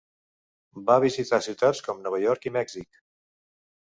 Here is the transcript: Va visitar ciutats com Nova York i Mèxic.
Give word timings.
Va 0.87 0.95
visitar 1.03 1.41
ciutats 1.49 1.83
com 1.89 2.03
Nova 2.07 2.23
York 2.25 2.49
i 2.51 2.57
Mèxic. 2.59 3.03